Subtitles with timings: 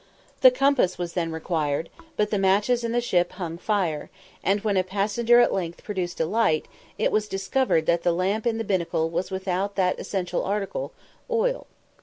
[0.41, 4.09] The compass was then required, but the matches in the ship hung fire;
[4.43, 8.47] and when a passenger at length produced a light, it was discovered that the lamp
[8.47, 10.91] in the binnacle was without that essential article,
[11.29, 11.67] oil.